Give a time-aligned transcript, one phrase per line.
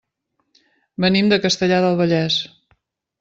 [1.05, 2.39] Venim de Castellar del Vallès.